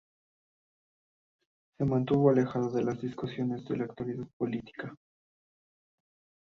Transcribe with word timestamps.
Se 1.77 1.85
mantuvo 1.85 2.31
alejado 2.31 2.71
de 2.71 2.83
las 2.83 2.99
discusiones 2.99 3.63
de 3.67 3.83
actualidad 3.83 4.25
política. 4.35 4.95